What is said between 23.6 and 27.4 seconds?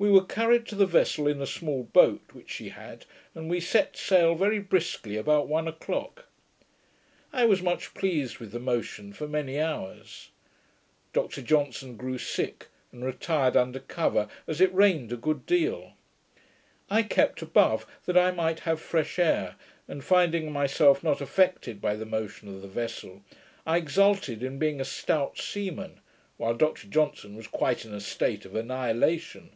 I exulted in being a stout seaman, while Dr Johnson